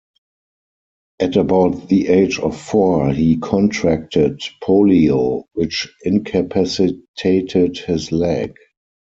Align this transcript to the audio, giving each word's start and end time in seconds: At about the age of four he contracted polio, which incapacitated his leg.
At 1.19 1.35
about 1.35 1.87
the 1.89 2.07
age 2.07 2.39
of 2.39 2.59
four 2.59 3.13
he 3.13 3.37
contracted 3.37 4.41
polio, 4.63 5.43
which 5.53 5.93
incapacitated 6.03 7.77
his 7.77 8.11
leg. 8.11 8.55